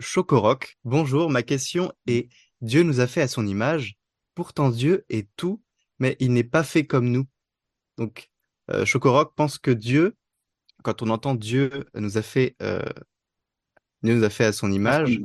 [0.00, 0.78] Chocoroc.
[0.84, 2.28] Bonjour, ma question est
[2.62, 3.96] Dieu nous a fait à son image,
[4.34, 5.62] pourtant Dieu est tout,
[5.98, 7.26] mais il n'est pas fait comme nous.
[7.98, 8.30] Donc,
[8.70, 10.16] euh, Chocoroc pense que Dieu,
[10.82, 12.82] quand on entend Dieu nous a fait, euh,
[14.02, 15.20] Dieu nous a fait à son image,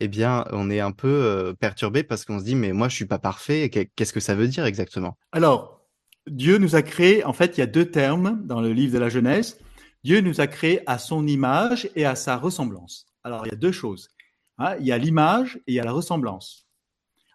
[0.00, 2.94] eh bien, on est un peu euh, perturbé parce qu'on se dit, mais moi, je
[2.94, 3.68] suis pas parfait.
[3.68, 5.18] Qu'est-ce que ça veut dire exactement?
[5.32, 5.86] Alors,
[6.26, 8.98] Dieu nous a créé, en fait, il y a deux termes dans le livre de
[8.98, 9.58] la Genèse.
[10.04, 13.06] Dieu nous a créé à son image et à sa ressemblance.
[13.28, 14.08] Alors, il y a deux choses.
[14.56, 14.76] Hein.
[14.80, 16.66] il y a l'image et il y a la ressemblance.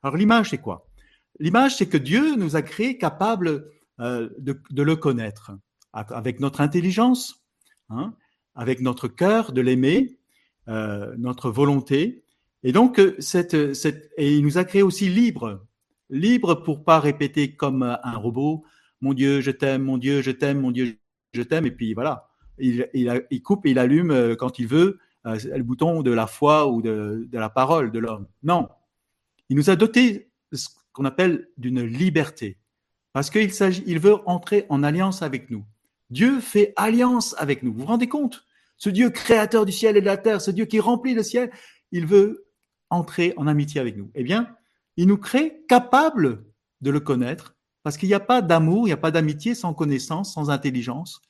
[0.02, 0.88] Alors, l'image, c'est quoi?
[1.40, 5.52] L'image, c'est que Dieu nous a créé capables euh, de, le connaître
[5.94, 7.45] avec notre intelligence,
[7.90, 8.16] hein,
[8.55, 10.18] avec notre cœur, de l'aimer,
[10.68, 12.23] euh, notre volonté.
[12.63, 15.63] Et donc, cette, et il nous a créé aussi libres,
[16.10, 18.66] libres pour pas répéter comme un robot,
[18.99, 20.98] mon Dieu, je t'aime, mon Dieu, je t'aime, mon Dieu,
[21.34, 25.38] je t'aime, et puis voilà il, coupe et il allume euh, quand il veut euh,
[25.55, 28.27] le bouton de la foi ou de, la parole de l'homme.
[28.44, 28.68] Non,
[29.49, 32.57] il nous a doté ce qu'on appelle d'une liberté,
[33.13, 33.49] parce qu'il
[33.85, 35.66] il veut entrer en alliance avec nous.
[36.10, 37.74] Dieu fait alliance avec nous.
[37.74, 38.46] Vous vous rendez compte?
[38.77, 41.51] Ce Dieu créateur du ciel et de la terre, ce Dieu qui remplit le ciel,
[41.91, 42.48] il veut
[42.90, 44.12] entrer en amitié avec nous.
[44.16, 44.55] Eh bien,
[44.98, 46.44] il nous crée capables
[46.82, 49.74] de le connaître, parce qu'il n'y a pas d'amour, il n'y a pas d'amitié sans
[49.74, 51.21] connaissance, sans intelligence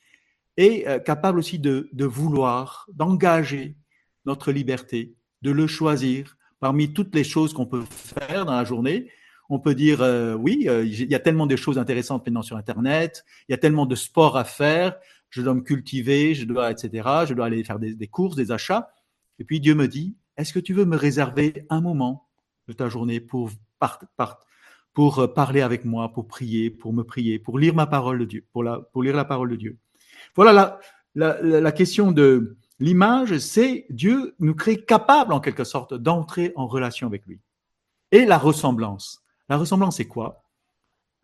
[0.58, 3.78] et euh, capable aussi de vouloir, d'engager
[4.26, 9.10] notre liberté, de le choisir parmi toutes les choses qu'on peut faire dans la journée.
[9.50, 12.56] On peut dire euh, oui, euh, il y a tellement de choses intéressantes maintenant sur
[12.56, 14.96] Internet, il y a tellement de sports à faire,
[15.30, 17.26] je dois me cultiver, je dois, etc.
[17.28, 18.94] Je dois aller faire des, courses, des achats.
[19.40, 22.30] Et puis Dieu me dit, est-ce que tu veux me réserver un moment
[22.68, 23.50] de ta journée pour,
[24.94, 28.46] pour parler avec moi, pour prier, pour me prier, pour lire ma parole de Dieu,
[28.54, 29.80] pour, la, lire la parole de Dieu?
[30.36, 30.80] Voilà
[31.16, 36.68] la, la, question de l'image, c'est Dieu nous crée capable en quelque sorte d'entrer en
[36.68, 37.40] relation avec lui.
[38.12, 39.24] Et la ressemblance.
[39.50, 40.44] La ressemblance, c'est quoi?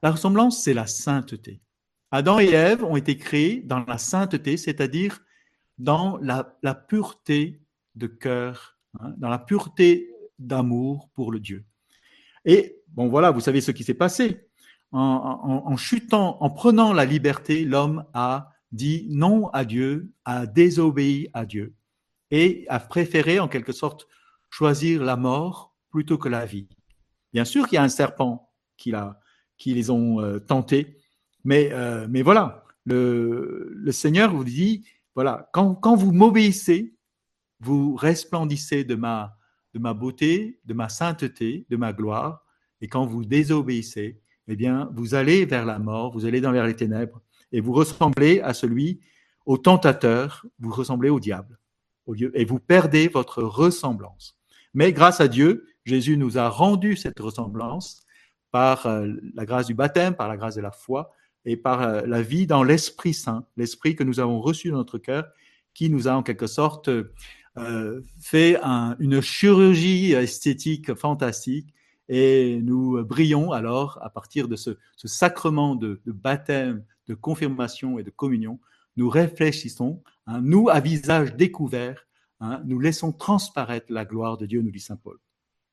[0.01, 1.61] La ressemblance, c'est la sainteté.
[2.11, 5.19] Adam et Ève ont été créés dans la sainteté, c'est-à-dire
[5.77, 6.43] dans la,
[6.73, 7.61] pureté
[7.95, 10.09] de cœur, hein, dans la pureté
[10.39, 11.65] d'amour pour le Dieu.
[12.45, 14.47] Et bon, voilà, vous savez ce qui s'est passé.
[14.91, 21.45] En, chutant, en prenant la liberté, l'homme a dit non à Dieu, a désobéi à
[21.45, 21.73] Dieu
[22.31, 24.07] et a préféré en quelque sorte
[24.49, 26.67] choisir la mort plutôt que la vie.
[27.33, 28.93] Bien sûr qu'il y a un serpent qui,
[29.65, 30.97] les ont euh, tentés,
[31.43, 36.95] mais, euh, voilà, le, Seigneur vous dit, voilà, quand, vous m'obéissez,
[37.59, 39.35] vous resplendissez de ma,
[39.73, 42.45] beauté, de ma sainteté, de ma gloire,
[42.81, 46.75] et quand vous désobéissez, eh bien, vous allez vers la mort, vous allez dans les
[46.75, 47.21] ténèbres,
[47.51, 48.99] et vous ressemblez à celui,
[49.45, 51.59] au tentateur, vous ressemblez au diable,
[52.05, 54.37] au lieu, et vous perdez votre ressemblance.
[54.73, 58.05] Mais grâce à Dieu, Jésus nous a rendu cette ressemblance
[58.51, 61.11] par euh, la grâce du baptême, par la grâce de la foi
[61.45, 64.97] et par euh, la vie dans l'Esprit Saint, l'Esprit que nous avons reçu dans notre
[64.97, 65.27] cœur,
[65.73, 66.89] qui nous a en quelque sorte
[67.57, 68.57] euh, fait
[68.99, 71.73] une chirurgie esthétique fantastique
[72.07, 74.71] et nous brillons alors à partir de ce,
[75.03, 78.59] sacrement de, baptême, de confirmation et de communion.
[78.95, 82.07] Nous réfléchissons, hein, nous à visage découvert,
[82.39, 85.17] hein, nous laissons transparaître la gloire de Dieu, nous dit Saint Paul.